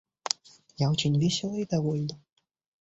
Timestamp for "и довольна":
1.57-2.19